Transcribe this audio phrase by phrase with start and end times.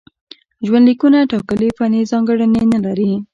[0.65, 3.11] ژوندلیکونه ټاکلې فني ځانګړنې نه لري.